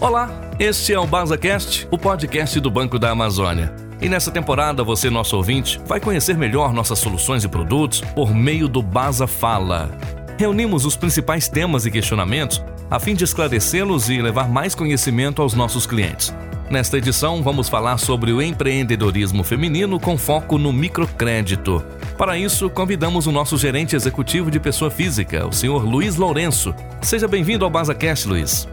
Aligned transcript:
Olá, 0.00 0.30
este 0.60 0.94
é 0.94 0.98
o 0.98 1.04
BasaCast, 1.04 1.88
o 1.90 1.98
podcast 1.98 2.60
do 2.60 2.70
Banco 2.70 3.00
da 3.00 3.10
Amazônia. 3.10 3.74
E 4.00 4.08
nessa 4.08 4.30
temporada, 4.30 4.84
você, 4.84 5.10
nosso 5.10 5.36
ouvinte, 5.36 5.80
vai 5.86 5.98
conhecer 5.98 6.36
melhor 6.36 6.72
nossas 6.72 7.00
soluções 7.00 7.42
e 7.42 7.48
produtos 7.48 8.00
por 8.14 8.32
meio 8.32 8.68
do 8.68 8.80
Basa 8.80 9.26
Fala. 9.26 9.90
Reunimos 10.38 10.84
os 10.84 10.94
principais 10.94 11.48
temas 11.48 11.84
e 11.84 11.90
questionamentos 11.90 12.62
a 12.88 13.00
fim 13.00 13.12
de 13.12 13.24
esclarecê-los 13.24 14.08
e 14.08 14.22
levar 14.22 14.48
mais 14.48 14.72
conhecimento 14.72 15.42
aos 15.42 15.52
nossos 15.52 15.84
clientes. 15.84 16.32
Nesta 16.70 16.96
edição, 16.96 17.42
vamos 17.42 17.68
falar 17.68 17.98
sobre 17.98 18.30
o 18.30 18.40
empreendedorismo 18.40 19.42
feminino 19.42 19.98
com 19.98 20.16
foco 20.16 20.58
no 20.58 20.72
microcrédito. 20.72 21.84
Para 22.16 22.38
isso, 22.38 22.70
convidamos 22.70 23.26
o 23.26 23.32
nosso 23.32 23.58
gerente 23.58 23.96
executivo 23.96 24.48
de 24.48 24.60
pessoa 24.60 24.92
física, 24.92 25.44
o 25.44 25.52
senhor 25.52 25.84
Luiz 25.84 26.14
Lourenço. 26.14 26.72
Seja 27.02 27.26
bem-vindo 27.26 27.64
ao 27.64 27.70
BasaCast, 27.70 28.28
Luiz. 28.28 28.68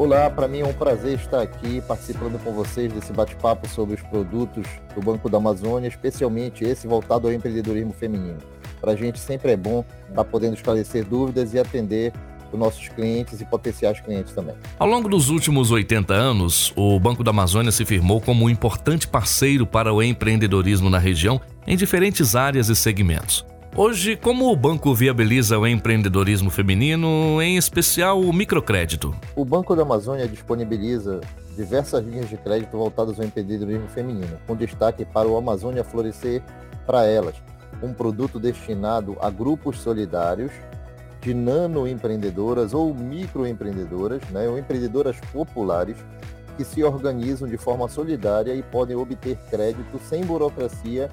Olá, 0.00 0.30
para 0.30 0.48
mim 0.48 0.60
é 0.60 0.64
um 0.64 0.72
prazer 0.72 1.18
estar 1.18 1.42
aqui 1.42 1.82
participando 1.82 2.42
com 2.42 2.54
vocês 2.54 2.90
desse 2.90 3.12
bate-papo 3.12 3.68
sobre 3.68 3.96
os 3.96 4.00
produtos 4.00 4.64
do 4.94 5.02
Banco 5.02 5.28
da 5.28 5.36
Amazônia, 5.36 5.88
especialmente 5.88 6.64
esse 6.64 6.86
voltado 6.86 7.28
ao 7.28 7.34
empreendedorismo 7.34 7.92
feminino. 7.92 8.38
Para 8.80 8.92
a 8.92 8.96
gente 8.96 9.18
sempre 9.18 9.52
é 9.52 9.58
bom 9.58 9.84
estar 10.08 10.24
podendo 10.24 10.54
esclarecer 10.54 11.04
dúvidas 11.04 11.52
e 11.52 11.58
atender 11.58 12.14
os 12.50 12.58
nossos 12.58 12.88
clientes 12.88 13.42
e 13.42 13.44
potenciais 13.44 14.00
clientes 14.00 14.32
também. 14.32 14.54
Ao 14.78 14.88
longo 14.88 15.06
dos 15.06 15.28
últimos 15.28 15.70
80 15.70 16.14
anos, 16.14 16.72
o 16.74 16.98
Banco 16.98 17.22
da 17.22 17.28
Amazônia 17.28 17.70
se 17.70 17.84
firmou 17.84 18.22
como 18.22 18.46
um 18.46 18.48
importante 18.48 19.06
parceiro 19.06 19.66
para 19.66 19.92
o 19.92 20.02
empreendedorismo 20.02 20.88
na 20.88 20.98
região 20.98 21.38
em 21.66 21.76
diferentes 21.76 22.34
áreas 22.34 22.70
e 22.70 22.74
segmentos. 22.74 23.44
Hoje, 23.76 24.16
como 24.16 24.50
o 24.50 24.56
banco 24.56 24.92
viabiliza 24.92 25.56
o 25.56 25.64
empreendedorismo 25.64 26.50
feminino, 26.50 27.40
em 27.40 27.56
especial 27.56 28.20
o 28.20 28.32
microcrédito? 28.32 29.14
O 29.36 29.44
Banco 29.44 29.76
da 29.76 29.82
Amazônia 29.82 30.26
disponibiliza 30.26 31.20
diversas 31.56 32.04
linhas 32.04 32.28
de 32.28 32.36
crédito 32.36 32.76
voltadas 32.76 33.20
ao 33.20 33.24
empreendedorismo 33.24 33.86
feminino, 33.86 34.38
com 34.44 34.56
destaque 34.56 35.04
para 35.04 35.28
o 35.28 35.36
Amazônia 35.36 35.84
Florescer 35.84 36.42
para 36.84 37.06
Elas, 37.06 37.36
um 37.80 37.94
produto 37.94 38.40
destinado 38.40 39.16
a 39.20 39.30
grupos 39.30 39.78
solidários 39.78 40.50
de 41.20 41.32
nanoempreendedoras 41.32 42.74
ou 42.74 42.92
microempreendedoras, 42.92 44.20
né, 44.30 44.48
ou 44.48 44.58
empreendedoras 44.58 45.16
populares 45.32 45.96
que 46.56 46.64
se 46.64 46.82
organizam 46.82 47.48
de 47.48 47.56
forma 47.56 47.88
solidária 47.88 48.52
e 48.52 48.64
podem 48.64 48.96
obter 48.96 49.38
crédito 49.48 50.00
sem 50.08 50.24
burocracia 50.24 51.08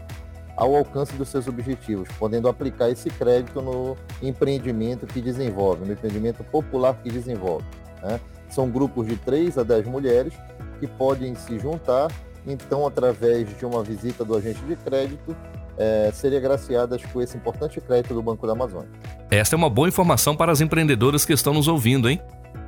ao 0.57 0.75
alcance 0.75 1.13
dos 1.13 1.29
seus 1.29 1.47
objetivos, 1.47 2.09
podendo 2.17 2.49
aplicar 2.49 2.89
esse 2.89 3.09
crédito 3.11 3.61
no 3.61 3.95
empreendimento 4.21 5.05
que 5.05 5.21
desenvolve, 5.21 5.85
no 5.85 5.93
empreendimento 5.93 6.43
popular 6.43 6.95
que 6.95 7.09
desenvolve. 7.09 7.65
Né? 8.01 8.19
São 8.49 8.69
grupos 8.69 9.07
de 9.07 9.15
3 9.17 9.59
a 9.59 9.63
10 9.63 9.85
mulheres 9.85 10.33
que 10.79 10.87
podem 10.87 11.35
se 11.35 11.59
juntar, 11.59 12.07
então, 12.45 12.87
através 12.87 13.55
de 13.57 13.65
uma 13.65 13.83
visita 13.83 14.25
do 14.25 14.35
agente 14.35 14.61
de 14.61 14.75
crédito, 14.77 15.35
é, 15.77 16.09
serem 16.13 16.39
agraciadas 16.39 17.03
com 17.05 17.21
esse 17.21 17.37
importante 17.37 17.79
crédito 17.79 18.13
do 18.13 18.21
Banco 18.21 18.47
da 18.47 18.53
Amazônia. 18.53 18.89
Esta 19.29 19.55
é 19.55 19.57
uma 19.57 19.69
boa 19.69 19.87
informação 19.87 20.35
para 20.35 20.51
as 20.51 20.61
empreendedoras 20.61 21.23
que 21.23 21.33
estão 21.33 21.53
nos 21.53 21.67
ouvindo, 21.67 22.09
hein? 22.09 22.19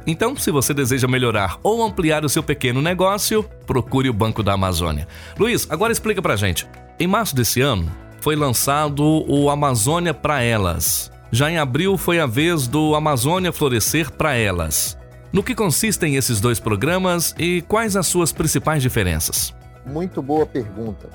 Então, 0.05 0.35
se 0.35 0.51
você 0.51 0.73
deseja 0.73 1.07
melhorar 1.07 1.57
ou 1.63 1.83
ampliar 1.83 2.23
o 2.23 2.29
seu 2.29 2.43
pequeno 2.43 2.81
negócio, 2.81 3.43
procure 3.65 4.09
o 4.09 4.13
Banco 4.13 4.43
da 4.43 4.53
Amazônia. 4.53 5.07
Luiz, 5.37 5.65
agora 5.71 5.91
explica 5.91 6.21
pra 6.21 6.35
gente. 6.35 6.67
Em 7.01 7.07
março 7.07 7.33
desse 7.33 7.61
ano, 7.61 7.89
foi 8.19 8.35
lançado 8.35 9.01
o 9.25 9.49
Amazônia 9.49 10.13
para 10.13 10.43
Elas. 10.43 11.09
Já 11.31 11.49
em 11.49 11.57
abril 11.57 11.97
foi 11.97 12.19
a 12.19 12.25
vez 12.25 12.67
do 12.67 12.93
Amazônia 12.93 13.53
Florescer 13.53 14.11
para 14.11 14.35
Elas. 14.35 14.97
No 15.31 15.41
que 15.41 15.55
consistem 15.55 16.17
esses 16.17 16.41
dois 16.41 16.59
programas 16.59 17.33
e 17.39 17.61
quais 17.61 17.95
as 17.95 18.05
suas 18.05 18.33
principais 18.33 18.81
diferenças? 18.81 19.55
Muito 19.85 20.21
boa 20.21 20.45
pergunta. 20.45 21.09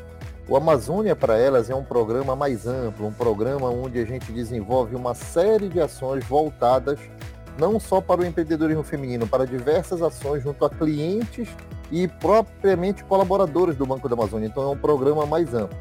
O 0.49 0.57
Amazônia 0.57 1.15
para 1.15 1.37
Elas 1.37 1.69
é 1.69 1.75
um 1.75 1.85
programa 1.85 2.35
mais 2.35 2.67
amplo, 2.67 3.07
um 3.07 3.13
programa 3.13 3.69
onde 3.69 3.99
a 3.99 4.07
gente 4.07 4.33
desenvolve 4.33 4.97
uma 4.97 5.13
série 5.13 5.69
de 5.69 5.83
ações 5.83 6.25
voltadas 6.25 6.99
não 7.59 7.79
só 7.79 8.01
para 8.01 8.23
o 8.23 8.25
empreendedorismo 8.25 8.83
feminino, 8.83 9.27
para 9.27 9.47
diversas 9.47 10.01
ações 10.01 10.43
junto 10.43 10.65
a 10.65 10.71
clientes 10.71 11.49
e 11.91 12.09
propriamente 12.09 13.05
colaboradores 13.05 13.77
do 13.77 13.87
Banco 13.87 14.09
da 14.09 14.15
Amazônia. 14.15 14.47
Então 14.47 14.63
é 14.63 14.69
um 14.69 14.79
programa 14.79 15.27
mais 15.27 15.55
amplo. 15.55 15.77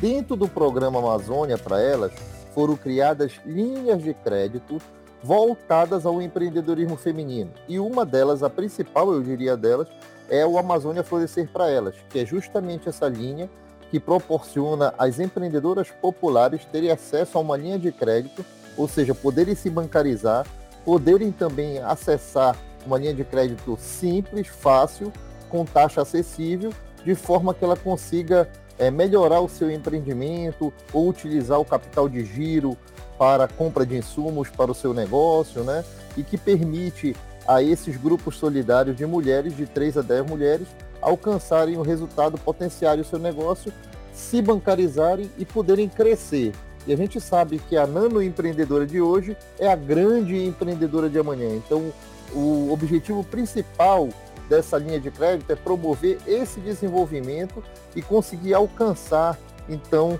Dentro 0.00 0.36
do 0.36 0.46
programa 0.46 0.98
Amazônia 0.98 1.56
para 1.56 1.80
elas, 1.80 2.12
foram 2.54 2.76
criadas 2.76 3.32
linhas 3.44 4.02
de 4.02 4.14
crédito 4.14 4.78
voltadas 5.22 6.06
ao 6.06 6.22
empreendedorismo 6.22 6.96
feminino. 6.96 7.50
E 7.68 7.78
uma 7.78 8.04
delas, 8.04 8.42
a 8.42 8.48
principal, 8.48 9.12
eu 9.12 9.22
diria 9.22 9.56
delas, 9.56 9.88
é 10.28 10.46
o 10.46 10.58
Amazônia 10.58 11.02
Florescer 11.02 11.48
para 11.52 11.68
Elas, 11.68 11.94
que 12.08 12.18
é 12.18 12.26
justamente 12.26 12.88
essa 12.88 13.08
linha 13.08 13.48
que 13.90 14.00
proporciona 14.00 14.94
às 14.98 15.20
empreendedoras 15.20 15.90
populares 15.90 16.64
terem 16.66 16.90
acesso 16.90 17.38
a 17.38 17.40
uma 17.40 17.56
linha 17.56 17.78
de 17.78 17.92
crédito, 17.92 18.44
ou 18.76 18.88
seja, 18.88 19.14
poderem 19.14 19.54
se 19.54 19.70
bancarizar, 19.70 20.46
poderem 20.84 21.30
também 21.30 21.78
acessar 21.78 22.56
uma 22.86 22.98
linha 22.98 23.14
de 23.14 23.24
crédito 23.24 23.76
simples, 23.80 24.48
fácil 24.48 25.12
com 25.48 25.64
taxa 25.64 26.02
acessível, 26.02 26.72
de 27.04 27.14
forma 27.14 27.54
que 27.54 27.64
ela 27.64 27.76
consiga 27.76 28.48
é, 28.78 28.90
melhorar 28.90 29.40
o 29.40 29.48
seu 29.48 29.70
empreendimento 29.70 30.72
ou 30.92 31.08
utilizar 31.08 31.58
o 31.58 31.64
capital 31.64 32.08
de 32.08 32.24
giro 32.24 32.76
para 33.18 33.48
compra 33.48 33.86
de 33.86 33.96
insumos 33.96 34.50
para 34.50 34.70
o 34.70 34.74
seu 34.74 34.92
negócio, 34.92 35.62
né? 35.64 35.84
E 36.16 36.22
que 36.22 36.36
permite 36.36 37.16
a 37.46 37.62
esses 37.62 37.96
grupos 37.96 38.36
solidários 38.36 38.96
de 38.96 39.06
mulheres, 39.06 39.56
de 39.56 39.66
3 39.66 39.98
a 39.98 40.02
10 40.02 40.26
mulheres, 40.26 40.66
alcançarem 41.00 41.76
o 41.76 41.82
resultado 41.82 42.36
potencial 42.38 42.96
do 42.96 43.04
seu 43.04 43.18
negócio, 43.18 43.72
se 44.12 44.42
bancarizarem 44.42 45.30
e 45.38 45.44
poderem 45.44 45.88
crescer. 45.88 46.52
E 46.86 46.92
a 46.92 46.96
gente 46.96 47.20
sabe 47.20 47.58
que 47.58 47.76
a 47.76 47.86
nano 47.86 48.22
empreendedora 48.22 48.86
de 48.86 49.00
hoje 49.00 49.36
é 49.58 49.70
a 49.70 49.76
grande 49.76 50.36
empreendedora 50.44 51.08
de 51.08 51.18
amanhã. 51.18 51.54
Então, 51.54 51.92
o 52.32 52.72
objetivo 52.72 53.22
principal 53.24 54.08
dessa 54.48 54.78
linha 54.78 55.00
de 55.00 55.10
crédito 55.10 55.50
é 55.50 55.56
promover 55.56 56.18
esse 56.26 56.60
desenvolvimento 56.60 57.62
e 57.94 58.02
conseguir 58.02 58.54
alcançar, 58.54 59.38
então, 59.68 60.18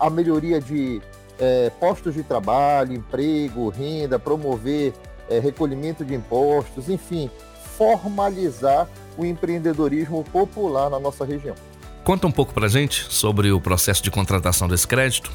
a 0.00 0.08
melhoria 0.08 0.60
de 0.60 1.02
é, 1.38 1.70
postos 1.78 2.14
de 2.14 2.22
trabalho, 2.22 2.92
emprego, 2.94 3.68
renda, 3.68 4.18
promover 4.18 4.94
é, 5.28 5.38
recolhimento 5.38 6.04
de 6.04 6.14
impostos, 6.14 6.88
enfim, 6.88 7.30
formalizar 7.76 8.88
o 9.18 9.24
empreendedorismo 9.24 10.24
popular 10.24 10.90
na 10.90 10.98
nossa 10.98 11.24
região. 11.24 11.54
Conta 12.04 12.26
um 12.26 12.30
pouco 12.30 12.54
para 12.54 12.68
gente 12.68 13.06
sobre 13.12 13.50
o 13.50 13.60
processo 13.60 14.02
de 14.02 14.10
contratação 14.10 14.68
desse 14.68 14.86
crédito. 14.86 15.30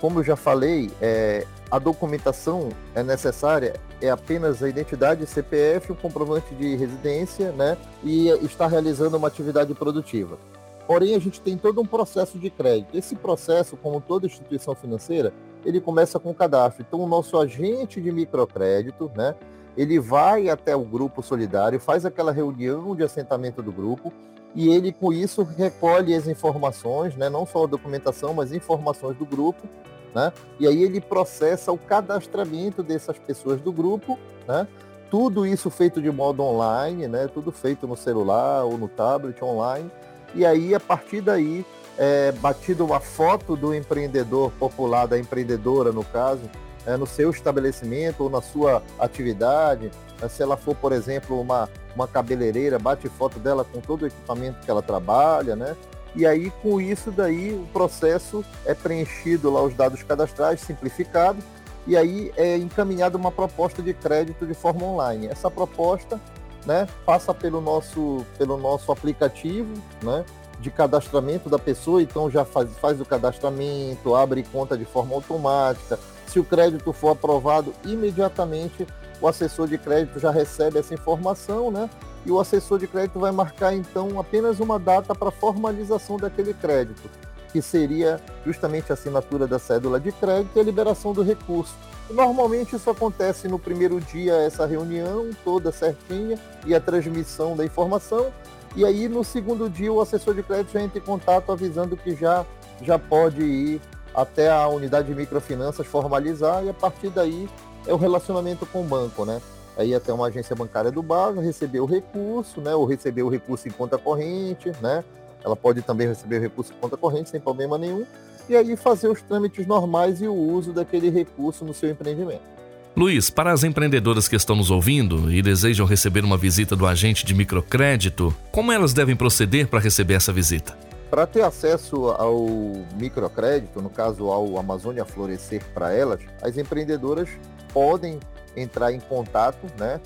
Como 0.00 0.20
eu 0.20 0.24
já 0.24 0.36
falei, 0.36 0.90
é, 1.00 1.46
a 1.70 1.78
documentação 1.78 2.68
é 2.94 3.02
necessária 3.02 3.74
é 4.00 4.10
apenas 4.10 4.62
a 4.62 4.68
identidade 4.68 5.26
CPF, 5.26 5.92
o 5.92 5.94
comprovante 5.94 6.54
de 6.54 6.76
residência, 6.76 7.50
né, 7.52 7.76
e 8.04 8.28
está 8.44 8.66
realizando 8.66 9.16
uma 9.16 9.28
atividade 9.28 9.72
produtiva. 9.74 10.38
Porém, 10.86 11.14
a 11.14 11.18
gente 11.18 11.40
tem 11.40 11.56
todo 11.56 11.80
um 11.80 11.86
processo 11.86 12.38
de 12.38 12.48
crédito. 12.48 12.96
Esse 12.96 13.16
processo, 13.16 13.76
como 13.76 14.00
toda 14.00 14.26
instituição 14.26 14.74
financeira, 14.74 15.32
ele 15.64 15.80
começa 15.80 16.18
com 16.20 16.30
o 16.30 16.34
cadastro. 16.34 16.84
Então, 16.86 17.00
o 17.00 17.08
nosso 17.08 17.36
agente 17.38 18.00
de 18.00 18.12
microcrédito, 18.12 19.10
né, 19.16 19.34
ele 19.76 19.98
vai 19.98 20.48
até 20.48 20.76
o 20.76 20.84
grupo 20.84 21.22
solidário, 21.22 21.80
faz 21.80 22.06
aquela 22.06 22.30
reunião 22.30 22.94
de 22.94 23.02
assentamento 23.02 23.62
do 23.62 23.72
grupo 23.72 24.12
e 24.54 24.68
ele, 24.68 24.92
com 24.92 25.12
isso, 25.12 25.42
recolhe 25.42 26.14
as 26.14 26.26
informações, 26.26 27.14
né, 27.16 27.28
não 27.28 27.44
só 27.44 27.64
a 27.64 27.66
documentação, 27.66 28.32
mas 28.32 28.52
informações 28.52 29.16
do 29.16 29.26
grupo 29.26 29.68
né? 30.16 30.32
E 30.58 30.66
aí 30.66 30.82
ele 30.82 30.98
processa 30.98 31.70
o 31.70 31.76
cadastramento 31.76 32.82
dessas 32.82 33.18
pessoas 33.18 33.60
do 33.60 33.70
grupo, 33.70 34.18
né? 34.48 34.66
Tudo 35.10 35.46
isso 35.46 35.68
feito 35.68 36.00
de 36.00 36.10
modo 36.10 36.42
online, 36.42 37.06
né? 37.06 37.28
Tudo 37.28 37.52
feito 37.52 37.86
no 37.86 37.94
celular 37.94 38.64
ou 38.64 38.78
no 38.78 38.88
tablet 38.88 39.44
online. 39.44 39.90
E 40.34 40.46
aí, 40.46 40.74
a 40.74 40.80
partir 40.80 41.20
daí, 41.20 41.66
é 41.98 42.32
batido 42.32 42.82
uma 42.82 42.98
foto 42.98 43.54
do 43.54 43.74
empreendedor 43.74 44.50
popular, 44.52 45.06
da 45.06 45.18
empreendedora, 45.18 45.92
no 45.92 46.02
caso, 46.02 46.42
é, 46.86 46.96
no 46.96 47.06
seu 47.06 47.30
estabelecimento 47.30 48.24
ou 48.24 48.30
na 48.30 48.40
sua 48.40 48.82
atividade. 48.98 49.90
Né? 50.18 50.28
Se 50.30 50.42
ela 50.42 50.56
for, 50.56 50.74
por 50.74 50.92
exemplo, 50.92 51.38
uma, 51.38 51.68
uma 51.96 52.06
cabeleireira, 52.06 52.78
bate 52.78 53.08
foto 53.08 53.40
dela 53.40 53.64
com 53.64 53.80
todo 53.80 54.02
o 54.02 54.06
equipamento 54.06 54.60
que 54.60 54.70
ela 54.70 54.82
trabalha, 54.82 55.56
né? 55.56 55.74
E 56.14 56.24
aí, 56.24 56.50
com 56.62 56.80
isso 56.80 57.10
daí, 57.10 57.52
o 57.52 57.66
processo 57.72 58.44
é 58.64 58.74
preenchido 58.74 59.50
lá 59.50 59.62
os 59.62 59.74
dados 59.74 60.02
cadastrais, 60.02 60.60
simplificado, 60.60 61.42
e 61.86 61.96
aí 61.96 62.32
é 62.36 62.56
encaminhada 62.56 63.16
uma 63.16 63.30
proposta 63.30 63.82
de 63.82 63.92
crédito 63.92 64.46
de 64.46 64.54
forma 64.54 64.84
online. 64.84 65.26
Essa 65.26 65.50
proposta 65.50 66.20
né, 66.64 66.86
passa 67.04 67.32
pelo 67.32 67.60
nosso, 67.60 68.24
pelo 68.36 68.56
nosso 68.56 68.90
aplicativo 68.90 69.72
né, 70.02 70.24
de 70.58 70.70
cadastramento 70.70 71.48
da 71.48 71.58
pessoa, 71.58 72.02
então 72.02 72.30
já 72.30 72.44
faz, 72.44 72.68
faz 72.78 73.00
o 73.00 73.04
cadastramento, 73.04 74.14
abre 74.14 74.42
conta 74.42 74.76
de 74.76 74.84
forma 74.84 75.14
automática. 75.14 75.98
Se 76.26 76.40
o 76.40 76.44
crédito 76.44 76.92
for 76.92 77.10
aprovado, 77.10 77.72
imediatamente 77.84 78.86
o 79.20 79.28
assessor 79.28 79.66
de 79.66 79.78
crédito 79.78 80.18
já 80.18 80.30
recebe 80.30 80.78
essa 80.78 80.94
informação, 80.94 81.70
né? 81.70 81.88
e 82.26 82.30
o 82.30 82.40
assessor 82.40 82.78
de 82.78 82.88
crédito 82.88 83.20
vai 83.20 83.30
marcar 83.30 83.72
então 83.72 84.18
apenas 84.18 84.58
uma 84.58 84.78
data 84.78 85.14
para 85.14 85.30
formalização 85.30 86.16
daquele 86.16 86.52
crédito, 86.52 87.08
que 87.52 87.62
seria 87.62 88.20
justamente 88.44 88.90
a 88.90 88.94
assinatura 88.94 89.46
da 89.46 89.60
cédula 89.60 90.00
de 90.00 90.10
crédito 90.10 90.50
e 90.56 90.60
a 90.60 90.64
liberação 90.64 91.12
do 91.12 91.22
recurso. 91.22 91.72
Normalmente 92.10 92.74
isso 92.74 92.90
acontece 92.90 93.46
no 93.46 93.58
primeiro 93.58 94.00
dia, 94.00 94.34
essa 94.34 94.66
reunião 94.66 95.30
toda 95.44 95.70
certinha 95.70 96.36
e 96.66 96.74
a 96.74 96.80
transmissão 96.80 97.56
da 97.56 97.64
informação, 97.64 98.32
e 98.74 98.84
aí 98.84 99.08
no 99.08 99.22
segundo 99.22 99.70
dia 99.70 99.92
o 99.92 100.00
assessor 100.00 100.34
de 100.34 100.42
crédito 100.42 100.72
já 100.72 100.82
entra 100.82 100.98
em 100.98 101.02
contato 101.02 101.52
avisando 101.52 101.96
que 101.96 102.14
já, 102.14 102.44
já 102.82 102.98
pode 102.98 103.40
ir 103.40 103.80
até 104.12 104.50
a 104.50 104.66
unidade 104.66 105.08
de 105.08 105.14
microfinanças 105.14 105.86
formalizar 105.86 106.64
e 106.64 106.70
a 106.70 106.74
partir 106.74 107.10
daí 107.10 107.48
é 107.86 107.92
o 107.92 107.96
relacionamento 107.96 108.66
com 108.66 108.82
o 108.82 108.84
banco, 108.84 109.24
né? 109.24 109.40
Aí 109.76 109.94
até 109.94 110.12
uma 110.12 110.26
agência 110.26 110.56
bancária 110.56 110.90
do 110.90 111.02
bairro 111.02 111.40
receber 111.40 111.80
o 111.80 111.86
recurso, 111.86 112.60
né? 112.60 112.74
Ou 112.74 112.86
receber 112.86 113.22
o 113.22 113.28
recurso 113.28 113.68
em 113.68 113.70
conta 113.70 113.98
corrente, 113.98 114.72
né? 114.80 115.04
Ela 115.44 115.54
pode 115.54 115.82
também 115.82 116.08
receber 116.08 116.38
o 116.38 116.40
recurso 116.40 116.72
em 116.72 116.80
conta 116.80 116.96
corrente 116.96 117.30
sem 117.30 117.40
problema 117.40 117.76
nenhum. 117.76 118.06
E 118.48 118.56
aí 118.56 118.76
fazer 118.76 119.08
os 119.08 119.20
trâmites 119.20 119.66
normais 119.66 120.22
e 120.22 120.26
o 120.26 120.34
uso 120.34 120.72
daquele 120.72 121.10
recurso 121.10 121.64
no 121.64 121.74
seu 121.74 121.90
empreendimento. 121.90 122.56
Luiz, 122.96 123.28
para 123.28 123.52
as 123.52 123.62
empreendedoras 123.62 124.26
que 124.26 124.36
estão 124.36 124.56
nos 124.56 124.70
ouvindo 124.70 125.30
e 125.30 125.42
desejam 125.42 125.84
receber 125.84 126.24
uma 126.24 126.38
visita 126.38 126.74
do 126.74 126.86
agente 126.86 127.26
de 127.26 127.34
microcrédito, 127.34 128.34
como 128.50 128.72
elas 128.72 128.94
devem 128.94 129.14
proceder 129.14 129.68
para 129.68 129.80
receber 129.80 130.14
essa 130.14 130.32
visita? 130.32 130.76
Para 131.10 131.26
ter 131.26 131.42
acesso 131.42 132.08
ao 132.10 132.46
microcrédito, 132.94 133.80
no 133.80 133.88
caso 133.88 134.26
ao 134.26 134.58
Amazônia 134.58 135.04
Florescer 135.04 135.62
para 135.72 135.92
elas, 135.92 136.20
as 136.42 136.56
empreendedoras 136.56 137.28
podem 137.72 138.18
entrar 138.56 138.92
em 138.92 138.98
contato 138.98 139.66
né, 139.78 140.00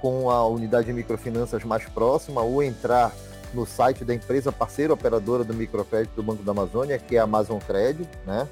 com 0.00 0.30
a 0.30 0.46
unidade 0.46 0.86
de 0.86 0.92
microfinanças 0.92 1.64
mais 1.64 1.84
próxima 1.88 2.40
ou 2.40 2.62
entrar 2.62 3.12
no 3.52 3.66
site 3.66 4.04
da 4.04 4.14
empresa 4.14 4.52
parceira 4.52 4.92
operadora 4.92 5.42
do 5.42 5.54
microcrédito 5.54 6.14
do 6.16 6.22
Banco 6.22 6.42
da 6.42 6.52
Amazônia, 6.52 6.98
que 6.98 7.16
é 7.16 7.20
a 7.20 7.24
Amazon 7.24 7.58
Crédito, 7.58 8.16
né? 8.26 8.48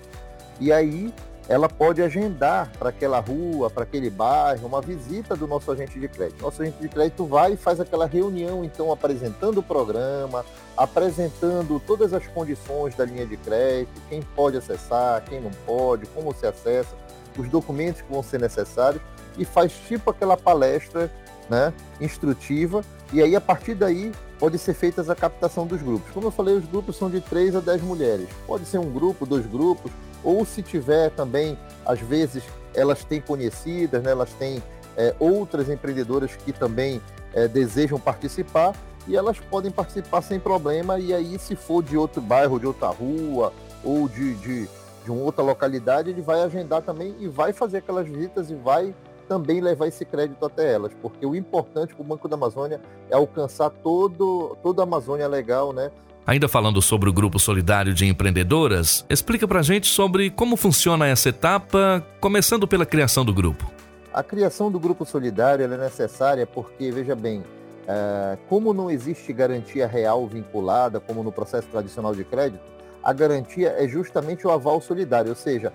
E 0.60 0.72
aí 0.72 1.12
ela 1.48 1.68
pode 1.68 2.00
agendar 2.00 2.70
para 2.78 2.90
aquela 2.90 3.18
rua, 3.18 3.68
para 3.68 3.82
aquele 3.82 4.08
bairro, 4.08 4.66
uma 4.66 4.80
visita 4.80 5.34
do 5.34 5.46
nosso 5.46 5.70
agente 5.70 5.98
de 5.98 6.08
crédito. 6.08 6.42
Nosso 6.42 6.62
agente 6.62 6.78
de 6.80 6.88
crédito 6.88 7.24
vai 7.24 7.54
e 7.54 7.56
faz 7.56 7.80
aquela 7.80 8.06
reunião, 8.06 8.64
então, 8.64 8.92
apresentando 8.92 9.58
o 9.58 9.62
programa, 9.62 10.44
apresentando 10.76 11.80
todas 11.86 12.12
as 12.12 12.26
condições 12.28 12.94
da 12.94 13.04
linha 13.04 13.26
de 13.26 13.36
crédito, 13.36 14.00
quem 14.08 14.22
pode 14.22 14.56
acessar, 14.56 15.22
quem 15.24 15.40
não 15.40 15.50
pode, 15.66 16.06
como 16.06 16.32
se 16.34 16.46
acessa, 16.46 16.94
os 17.36 17.48
documentos 17.48 18.02
que 18.02 18.12
vão 18.12 18.22
ser 18.22 18.40
necessários 18.40 19.02
e 19.36 19.44
faz 19.44 19.72
tipo 19.88 20.10
aquela 20.10 20.36
palestra 20.36 21.10
né, 21.48 21.72
instrutiva, 22.00 22.84
e 23.12 23.20
aí 23.22 23.34
a 23.34 23.40
partir 23.40 23.74
daí 23.74 24.12
pode 24.38 24.58
ser 24.58 24.74
feita 24.74 25.02
a 25.02 25.14
captação 25.14 25.66
dos 25.66 25.82
grupos. 25.82 26.10
Como 26.12 26.28
eu 26.28 26.30
falei, 26.30 26.56
os 26.56 26.64
grupos 26.64 26.96
são 26.96 27.10
de 27.10 27.20
3 27.20 27.56
a 27.56 27.60
10 27.60 27.82
mulheres. 27.82 28.28
Pode 28.46 28.64
ser 28.64 28.78
um 28.78 28.90
grupo, 28.90 29.26
dois 29.26 29.46
grupos, 29.46 29.90
ou 30.24 30.44
se 30.44 30.62
tiver 30.62 31.10
também, 31.10 31.58
às 31.84 32.00
vezes, 32.00 32.42
elas 32.74 33.04
têm 33.04 33.20
conhecidas, 33.20 34.02
né, 34.02 34.10
elas 34.10 34.32
têm 34.34 34.62
é, 34.96 35.14
outras 35.18 35.68
empreendedoras 35.68 36.34
que 36.36 36.52
também 36.52 37.00
é, 37.32 37.48
desejam 37.48 37.98
participar, 37.98 38.74
e 39.06 39.16
elas 39.16 39.38
podem 39.38 39.70
participar 39.70 40.22
sem 40.22 40.38
problema, 40.38 40.98
e 40.98 41.12
aí 41.12 41.38
se 41.38 41.56
for 41.56 41.82
de 41.82 41.96
outro 41.96 42.20
bairro, 42.20 42.60
de 42.60 42.66
outra 42.66 42.88
rua, 42.88 43.52
ou 43.84 44.08
de, 44.08 44.34
de, 44.34 44.68
de 45.04 45.10
uma 45.10 45.22
outra 45.22 45.42
localidade, 45.42 46.10
ele 46.10 46.22
vai 46.22 46.40
agendar 46.40 46.82
também 46.82 47.16
e 47.18 47.26
vai 47.26 47.52
fazer 47.52 47.78
aquelas 47.78 48.06
visitas 48.06 48.50
e 48.50 48.54
vai 48.54 48.94
também 49.28 49.60
levar 49.60 49.86
esse 49.86 50.04
crédito 50.04 50.44
até 50.44 50.72
elas, 50.72 50.92
porque 51.00 51.24
o 51.24 51.34
importante 51.34 51.94
para 51.94 52.02
o 52.02 52.06
Banco 52.06 52.28
da 52.28 52.36
Amazônia 52.36 52.80
é 53.10 53.14
alcançar 53.14 53.70
todo, 53.70 54.56
toda 54.62 54.82
a 54.82 54.84
Amazônia 54.84 55.26
legal, 55.26 55.72
né? 55.72 55.90
Ainda 56.24 56.46
falando 56.46 56.80
sobre 56.80 57.10
o 57.10 57.12
Grupo 57.12 57.36
Solidário 57.40 57.92
de 57.92 58.06
Empreendedoras, 58.06 59.04
explica 59.10 59.48
para 59.48 59.58
a 59.58 59.62
gente 59.62 59.88
sobre 59.88 60.30
como 60.30 60.56
funciona 60.56 61.08
essa 61.08 61.30
etapa, 61.30 62.06
começando 62.20 62.66
pela 62.68 62.86
criação 62.86 63.24
do 63.24 63.34
grupo. 63.34 63.68
A 64.14 64.22
criação 64.22 64.70
do 64.70 64.78
Grupo 64.78 65.04
Solidário 65.04 65.64
é 65.64 65.68
necessária 65.76 66.46
porque, 66.46 66.92
veja 66.92 67.16
bem, 67.16 67.42
é, 67.88 68.38
como 68.48 68.72
não 68.72 68.88
existe 68.88 69.32
garantia 69.32 69.84
real 69.88 70.24
vinculada, 70.28 71.00
como 71.00 71.24
no 71.24 71.32
processo 71.32 71.66
tradicional 71.66 72.14
de 72.14 72.22
crédito, 72.22 72.62
a 73.02 73.12
garantia 73.12 73.74
é 73.76 73.88
justamente 73.88 74.46
o 74.46 74.50
aval 74.52 74.80
solidário, 74.80 75.30
ou 75.30 75.36
seja, 75.36 75.72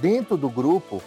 dentro 0.00 0.36
do 0.36 0.50
grupo, 0.50 1.00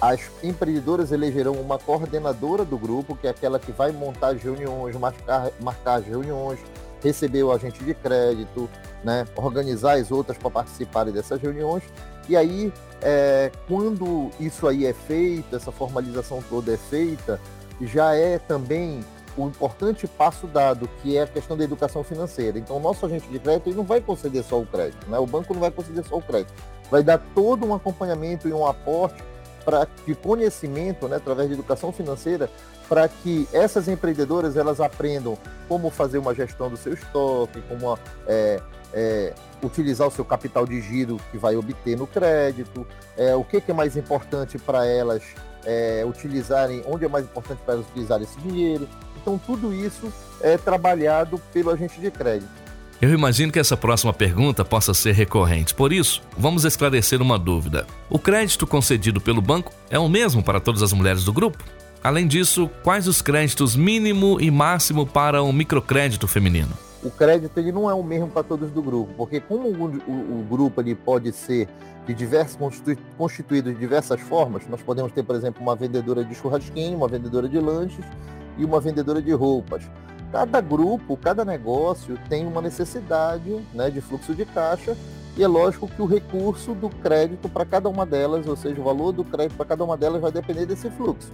as 0.00 0.30
empreendedoras 0.42 1.12
elegerão 1.12 1.52
uma 1.52 1.78
coordenadora 1.78 2.64
do 2.64 2.78
grupo, 2.78 3.14
que 3.14 3.26
é 3.26 3.30
aquela 3.30 3.58
que 3.58 3.72
vai 3.72 3.92
montar 3.92 4.28
as 4.28 4.42
reuniões, 4.42 4.96
marcar, 4.96 5.50
marcar 5.60 5.96
as 5.96 6.06
reuniões, 6.06 6.58
receber 7.02 7.42
o 7.42 7.52
agente 7.52 7.82
de 7.82 7.94
crédito, 7.94 8.68
né, 9.02 9.26
organizar 9.36 9.94
as 9.94 10.10
outras 10.10 10.38
para 10.38 10.50
participarem 10.50 11.12
dessas 11.12 11.40
reuniões. 11.40 11.82
E 12.28 12.36
aí, 12.36 12.72
é, 13.00 13.50
quando 13.66 14.30
isso 14.38 14.66
aí 14.66 14.86
é 14.86 14.92
feito, 14.92 15.54
essa 15.56 15.72
formalização 15.72 16.42
toda 16.48 16.72
é 16.72 16.76
feita, 16.76 17.40
já 17.80 18.14
é 18.14 18.38
também 18.38 19.00
o 19.36 19.48
importante 19.48 20.06
passo 20.06 20.46
dado, 20.46 20.88
que 21.02 21.16
é 21.16 21.22
a 21.22 21.26
questão 21.26 21.56
da 21.56 21.64
educação 21.64 22.04
financeira. 22.04 22.58
Então, 22.58 22.76
o 22.76 22.80
nosso 22.80 23.04
agente 23.06 23.28
de 23.28 23.38
crédito 23.38 23.68
ele 23.68 23.76
não 23.76 23.84
vai 23.84 24.00
conceder 24.00 24.44
só 24.44 24.60
o 24.60 24.66
crédito, 24.66 25.08
né? 25.10 25.18
o 25.18 25.26
banco 25.26 25.52
não 25.52 25.60
vai 25.60 25.70
conceder 25.70 26.04
só 26.04 26.16
o 26.16 26.22
crédito, 26.22 26.52
vai 26.90 27.02
dar 27.02 27.18
todo 27.34 27.66
um 27.66 27.74
acompanhamento 27.74 28.48
e 28.48 28.52
um 28.52 28.66
aporte 28.66 29.22
para 29.64 29.86
de 30.06 30.14
conhecimento, 30.14 31.08
né, 31.08 31.16
através 31.16 31.48
de 31.48 31.54
educação 31.54 31.92
financeira, 31.92 32.50
para 32.88 33.08
que 33.08 33.48
essas 33.52 33.88
empreendedoras 33.88 34.56
elas 34.56 34.80
aprendam 34.80 35.38
como 35.68 35.90
fazer 35.90 36.18
uma 36.18 36.34
gestão 36.34 36.68
do 36.68 36.76
seu 36.76 36.92
estoque, 36.92 37.62
como 37.62 37.98
é, 38.26 38.60
é, 38.92 39.34
utilizar 39.62 40.06
o 40.06 40.10
seu 40.10 40.24
capital 40.24 40.66
de 40.66 40.80
giro 40.80 41.18
que 41.30 41.38
vai 41.38 41.56
obter 41.56 41.96
no 41.96 42.06
crédito, 42.06 42.86
é, 43.16 43.34
o 43.34 43.44
que, 43.44 43.60
que, 43.60 43.70
é 43.70 43.74
mais 43.74 43.96
importante 43.96 44.58
para 44.58 44.86
elas 44.86 45.22
é, 45.64 46.04
utilizarem, 46.06 46.82
onde 46.86 47.04
é 47.04 47.08
mais 47.08 47.24
importante 47.24 47.60
para 47.64 47.74
elas 47.74 47.86
utilizarem 47.86 48.24
esse 48.24 48.38
dinheiro. 48.40 48.88
Então 49.20 49.38
tudo 49.38 49.72
isso 49.72 50.12
é 50.40 50.58
trabalhado 50.58 51.40
pelo 51.52 51.70
agente 51.70 52.00
de 52.00 52.10
crédito. 52.10 52.61
Eu 53.02 53.12
imagino 53.12 53.50
que 53.50 53.58
essa 53.58 53.76
próxima 53.76 54.12
pergunta 54.12 54.64
possa 54.64 54.94
ser 54.94 55.10
recorrente, 55.10 55.74
por 55.74 55.92
isso, 55.92 56.22
vamos 56.38 56.64
esclarecer 56.64 57.20
uma 57.20 57.36
dúvida. 57.36 57.84
O 58.08 58.16
crédito 58.16 58.64
concedido 58.64 59.20
pelo 59.20 59.42
banco 59.42 59.72
é 59.90 59.98
o 59.98 60.08
mesmo 60.08 60.40
para 60.40 60.60
todas 60.60 60.84
as 60.84 60.92
mulheres 60.92 61.24
do 61.24 61.32
grupo? 61.32 61.64
Além 62.00 62.28
disso, 62.28 62.70
quais 62.84 63.08
os 63.08 63.20
créditos 63.20 63.74
mínimo 63.74 64.40
e 64.40 64.52
máximo 64.52 65.04
para 65.04 65.42
um 65.42 65.52
microcrédito 65.52 66.28
feminino? 66.28 66.70
O 67.02 67.10
crédito 67.10 67.58
ele 67.58 67.72
não 67.72 67.90
é 67.90 67.94
o 67.94 68.04
mesmo 68.04 68.28
para 68.28 68.44
todos 68.44 68.70
do 68.70 68.80
grupo, 68.80 69.12
porque 69.16 69.40
como 69.40 69.68
o, 69.68 69.84
o, 70.06 70.40
o 70.40 70.46
grupo 70.48 70.80
ele 70.80 70.94
pode 70.94 71.32
ser 71.32 71.68
de 72.06 72.14
diversos 72.14 72.56
constituído 73.18 73.72
de 73.72 73.80
diversas 73.80 74.20
formas, 74.20 74.62
nós 74.68 74.80
podemos 74.80 75.10
ter, 75.10 75.24
por 75.24 75.34
exemplo, 75.34 75.60
uma 75.60 75.74
vendedora 75.74 76.24
de 76.24 76.36
churrasquinho, 76.36 76.98
uma 76.98 77.08
vendedora 77.08 77.48
de 77.48 77.58
lanches 77.58 78.04
e 78.56 78.64
uma 78.64 78.80
vendedora 78.80 79.20
de 79.20 79.32
roupas. 79.32 79.82
Cada 80.32 80.62
grupo, 80.62 81.14
cada 81.14 81.44
negócio 81.44 82.18
tem 82.30 82.46
uma 82.46 82.62
necessidade 82.62 83.54
né, 83.74 83.90
de 83.90 84.00
fluxo 84.00 84.34
de 84.34 84.46
caixa 84.46 84.96
e 85.36 85.44
é 85.44 85.46
lógico 85.46 85.86
que 85.86 86.00
o 86.00 86.06
recurso 86.06 86.74
do 86.74 86.88
crédito 86.88 87.50
para 87.50 87.66
cada 87.66 87.90
uma 87.90 88.06
delas, 88.06 88.46
ou 88.46 88.56
seja, 88.56 88.80
o 88.80 88.84
valor 88.84 89.12
do 89.12 89.24
crédito 89.24 89.58
para 89.58 89.66
cada 89.66 89.84
uma 89.84 89.94
delas 89.94 90.22
vai 90.22 90.32
depender 90.32 90.64
desse 90.64 90.88
fluxo. 90.88 91.30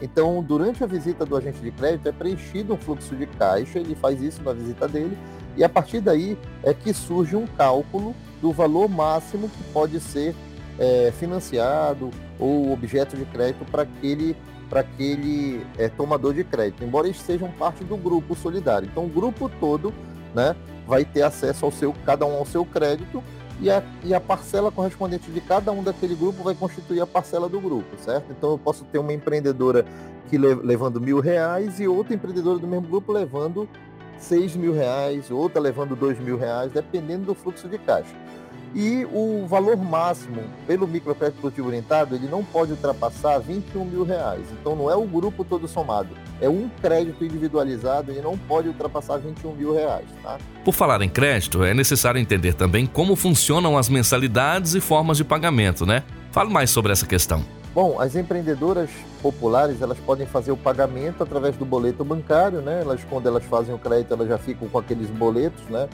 Então, 0.00 0.40
durante 0.42 0.84
a 0.84 0.86
visita 0.86 1.26
do 1.26 1.36
agente 1.36 1.58
de 1.58 1.72
crédito 1.72 2.08
é 2.08 2.12
preenchido 2.12 2.74
um 2.74 2.76
fluxo 2.76 3.16
de 3.16 3.26
caixa, 3.26 3.80
ele 3.80 3.96
faz 3.96 4.22
isso 4.22 4.40
na 4.44 4.52
visita 4.52 4.86
dele, 4.86 5.18
e 5.56 5.64
a 5.64 5.68
partir 5.68 6.00
daí 6.00 6.38
é 6.62 6.72
que 6.72 6.94
surge 6.94 7.34
um 7.34 7.46
cálculo 7.48 8.14
do 8.40 8.52
valor 8.52 8.88
máximo 8.88 9.48
que 9.48 9.64
pode 9.72 9.98
ser 9.98 10.36
é, 10.78 11.12
financiado 11.18 12.10
ou 12.38 12.72
objeto 12.72 13.16
de 13.16 13.24
crédito 13.24 13.64
para 13.64 13.82
aquele 13.82 14.36
para 14.68 14.80
aquele 14.80 15.64
é, 15.78 15.88
tomador 15.88 16.34
de 16.34 16.44
crédito, 16.44 16.82
embora 16.82 17.06
eles 17.06 17.20
sejam 17.20 17.50
parte 17.52 17.84
do 17.84 17.96
grupo 17.96 18.34
solidário. 18.34 18.88
Então, 18.90 19.04
o 19.04 19.08
grupo 19.08 19.48
todo 19.60 19.92
né, 20.34 20.56
vai 20.86 21.04
ter 21.04 21.22
acesso 21.22 21.64
ao 21.64 21.72
seu, 21.72 21.94
cada 22.04 22.26
um 22.26 22.34
ao 22.34 22.46
seu 22.46 22.64
crédito 22.64 23.22
e 23.60 23.70
a, 23.70 23.82
e 24.04 24.12
a 24.12 24.20
parcela 24.20 24.70
correspondente 24.70 25.30
de 25.30 25.40
cada 25.40 25.72
um 25.72 25.82
daquele 25.82 26.14
grupo 26.14 26.42
vai 26.42 26.54
constituir 26.54 27.00
a 27.00 27.06
parcela 27.06 27.48
do 27.48 27.60
grupo, 27.60 27.96
certo? 27.98 28.30
Então, 28.30 28.52
eu 28.52 28.58
posso 28.58 28.84
ter 28.84 28.98
uma 28.98 29.12
empreendedora 29.12 29.84
que 30.28 30.36
le, 30.36 30.54
levando 30.54 31.00
mil 31.00 31.20
reais 31.20 31.80
e 31.80 31.86
outra 31.88 32.14
empreendedora 32.14 32.58
do 32.58 32.66
mesmo 32.66 32.88
grupo 32.88 33.12
levando 33.12 33.68
seis 34.18 34.56
mil 34.56 34.72
reais, 34.72 35.30
outra 35.30 35.60
levando 35.60 35.94
dois 35.94 36.18
mil 36.18 36.36
reais, 36.36 36.72
dependendo 36.72 37.26
do 37.26 37.34
fluxo 37.34 37.68
de 37.68 37.78
caixa. 37.78 38.14
E 38.74 39.06
o 39.06 39.46
valor 39.46 39.76
máximo 39.76 40.42
pelo 40.66 40.86
microcrédito 40.86 41.40
produtivo 41.40 41.68
orientado, 41.68 42.14
ele 42.14 42.28
não 42.28 42.44
pode 42.44 42.72
ultrapassar 42.72 43.38
21 43.38 43.84
mil 43.84 44.04
reais. 44.04 44.42
Então 44.60 44.76
não 44.76 44.90
é 44.90 44.96
o 44.96 45.06
grupo 45.06 45.44
todo 45.44 45.66
somado, 45.66 46.10
é 46.40 46.48
um 46.48 46.68
crédito 46.82 47.24
individualizado 47.24 48.12
e 48.12 48.20
não 48.20 48.36
pode 48.36 48.68
ultrapassar 48.68 49.18
21 49.18 49.52
mil 49.54 49.74
reais. 49.74 50.06
Tá? 50.22 50.38
Por 50.64 50.72
falar 50.72 51.00
em 51.02 51.08
crédito, 51.08 51.64
é 51.64 51.72
necessário 51.72 52.20
entender 52.20 52.54
também 52.54 52.86
como 52.86 53.16
funcionam 53.16 53.78
as 53.78 53.88
mensalidades 53.88 54.74
e 54.74 54.80
formas 54.80 55.16
de 55.16 55.24
pagamento, 55.24 55.86
né? 55.86 56.02
Fale 56.30 56.50
mais 56.50 56.70
sobre 56.70 56.92
essa 56.92 57.06
questão. 57.06 57.42
Bom, 57.76 58.00
as 58.00 58.16
empreendedoras 58.16 58.88
populares, 59.20 59.82
elas 59.82 59.98
podem 59.98 60.26
fazer 60.26 60.50
o 60.50 60.56
pagamento 60.56 61.22
através 61.22 61.56
do 61.56 61.64
boleto 61.66 62.02
bancário, 62.04 62.62
né? 62.62 62.80
Elas, 62.80 63.04
quando 63.04 63.26
elas 63.26 63.44
fazem 63.44 63.74
o 63.74 63.78
crédito, 63.78 64.14
elas 64.14 64.28
já 64.28 64.38
ficam 64.38 64.66
com 64.66 64.78
aqueles 64.78 65.10
boletos, 65.10 65.62
né? 65.68 65.86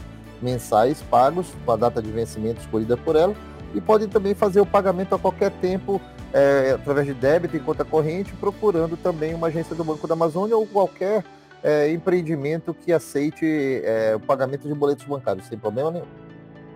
Mensais 0.43 1.01
pagos, 1.03 1.47
com 1.65 1.73
a 1.73 1.77
data 1.77 2.03
de 2.03 2.11
vencimento 2.11 2.61
escolhida 2.61 2.97
por 2.97 3.17
ela, 3.17 3.35
e 3.75 3.81
podem 3.81 4.09
também 4.09 4.35
fazer 4.35 4.61
o 4.61 4.67
pagamento 4.67 5.15
a 5.15 5.19
qualquer 5.19 5.51
tempo, 5.53 6.01
é, 6.33 6.73
através 6.75 7.07
de 7.07 7.15
débito 7.15 7.57
em 7.57 7.61
conta 7.61 7.85
corrente, 7.85 8.33
procurando 8.35 8.97
também 8.97 9.35
uma 9.35 9.47
agência 9.47 9.75
do 9.75 9.85
Banco 9.85 10.07
da 10.07 10.15
Amazônia 10.15 10.57
ou 10.57 10.67
qualquer 10.67 11.25
é, 11.63 11.91
empreendimento 11.93 12.75
que 12.75 12.93
aceite 12.93 13.47
é, 13.47 14.15
o 14.17 14.21
pagamento 14.21 14.67
de 14.67 14.75
boletos 14.75 15.05
bancários, 15.05 15.47
sem 15.47 15.59
problema 15.59 15.91
nenhum. 15.91 16.07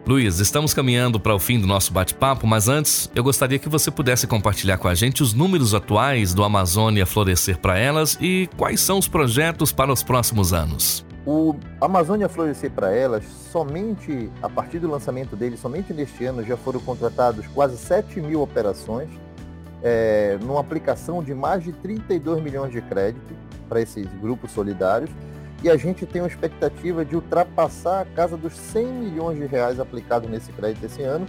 Luiz, 0.07 0.39
estamos 0.39 0.73
caminhando 0.73 1.19
para 1.19 1.35
o 1.35 1.39
fim 1.39 1.59
do 1.59 1.67
nosso 1.67 1.93
bate-papo, 1.93 2.47
mas 2.47 2.69
antes 2.69 3.11
eu 3.13 3.25
gostaria 3.25 3.59
que 3.59 3.69
você 3.69 3.91
pudesse 3.91 4.25
compartilhar 4.25 4.79
com 4.79 4.87
a 4.87 4.95
gente 4.95 5.21
os 5.21 5.35
números 5.35 5.75
atuais 5.75 6.33
do 6.33 6.45
Amazônia 6.45 7.05
Florescer 7.05 7.59
para 7.59 7.77
Elas 7.77 8.17
e 8.21 8.49
quais 8.57 8.81
são 8.81 9.01
os 9.01 9.09
projetos 9.09 9.73
para 9.73 9.93
os 9.93 10.05
próximos 10.05 10.53
anos. 10.53 11.06
O 11.27 11.57
Amazônia 11.81 12.29
Florescer 12.29 12.71
para 12.71 12.95
Elas, 12.95 13.25
somente 13.51 14.31
a 14.41 14.49
partir 14.49 14.79
do 14.79 14.89
lançamento 14.89 15.35
dele, 15.35 15.57
somente 15.57 15.93
neste 15.93 16.25
ano, 16.25 16.45
já 16.45 16.57
foram 16.57 16.79
contratados 16.79 17.45
quase 17.49 17.77
7 17.77 18.21
mil 18.21 18.41
operações, 18.41 19.11
é, 19.83 20.39
numa 20.41 20.61
aplicação 20.61 21.25
de 21.25 21.35
mais 21.35 21.65
de 21.65 21.73
32 21.73 22.41
milhões 22.41 22.71
de 22.71 22.81
crédito 22.81 23.35
para 23.69 23.81
esses 23.81 24.07
grupos 24.21 24.53
solidários 24.53 25.11
e 25.65 25.69
a 25.69 25.77
gente 25.77 26.07
tem 26.07 26.23
uma 26.23 26.29
expectativa 26.29 27.05
de 27.05 27.17
ultrapassar 27.17 28.03
a 28.03 28.05
casa 28.05 28.37
dos 28.37 28.57
100 28.57 28.87
milhões 28.87 29.37
de 29.37 29.47
reais 29.47 29.81
aplicados 29.81 30.31
nesse 30.31 30.53
crédito 30.53 30.87
esse 30.87 31.03
ano. 31.03 31.27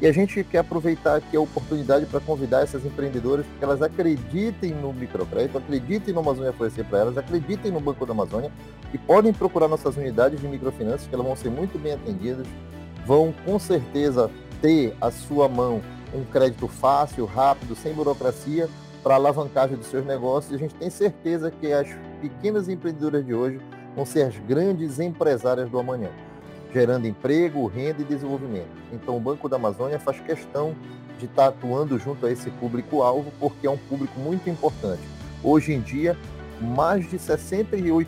E 0.00 0.06
a 0.06 0.12
gente 0.12 0.42
quer 0.42 0.58
aproveitar 0.58 1.16
aqui 1.16 1.36
a 1.36 1.40
oportunidade 1.40 2.06
para 2.06 2.20
convidar 2.20 2.62
essas 2.62 2.86
empreendedoras 2.86 3.44
que 3.58 3.62
elas 3.62 3.82
acreditem 3.82 4.72
no 4.72 4.94
microcrédito, 4.94 5.58
acreditem 5.58 6.14
no 6.14 6.20
Amazônia 6.20 6.54
Florescer 6.54 6.86
para 6.86 7.00
elas, 7.00 7.18
acreditem 7.18 7.70
no 7.70 7.80
Banco 7.80 8.06
da 8.06 8.12
Amazônia 8.12 8.50
e 8.94 8.98
podem 8.98 9.30
procurar 9.30 9.68
nossas 9.68 9.98
unidades 9.98 10.40
de 10.40 10.48
microfinanças, 10.48 11.06
que 11.06 11.14
elas 11.14 11.26
vão 11.26 11.36
ser 11.36 11.50
muito 11.50 11.78
bem 11.78 11.92
atendidas, 11.92 12.46
vão 13.04 13.34
com 13.44 13.58
certeza 13.58 14.30
ter 14.62 14.96
à 15.02 15.10
sua 15.10 15.50
mão 15.50 15.82
um 16.14 16.24
crédito 16.24 16.66
fácil, 16.66 17.26
rápido, 17.26 17.76
sem 17.76 17.92
burocracia, 17.92 18.70
para 19.02 19.16
alavancagem 19.16 19.76
dos 19.76 19.86
seus 19.86 20.04
negócios. 20.06 20.52
E 20.52 20.54
a 20.54 20.58
gente 20.58 20.74
tem 20.74 20.88
certeza 20.88 21.50
que 21.50 21.72
as 21.72 21.88
pequenas 22.22 22.70
empreendedoras 22.70 23.24
de 23.24 23.34
hoje 23.34 23.60
vão 23.94 24.06
ser 24.06 24.22
as 24.22 24.38
grandes 24.38 24.98
empresárias 24.98 25.68
do 25.68 25.78
amanhã, 25.78 26.08
gerando 26.72 27.06
emprego, 27.06 27.66
renda 27.66 28.02
e 28.02 28.04
desenvolvimento. 28.04 28.70
Então 28.92 29.16
o 29.16 29.20
Banco 29.20 29.48
da 29.48 29.56
Amazônia 29.56 29.98
faz 29.98 30.20
questão 30.20 30.74
de 31.18 31.26
estar 31.26 31.48
atuando 31.48 31.98
junto 31.98 32.26
a 32.26 32.32
esse 32.32 32.50
público-alvo, 32.50 33.32
porque 33.38 33.66
é 33.66 33.70
um 33.70 33.76
público 33.76 34.18
muito 34.18 34.48
importante. 34.48 35.02
Hoje 35.42 35.72
em 35.72 35.80
dia, 35.80 36.16
mais 36.60 37.08
de 37.08 37.18
68% 37.18 38.06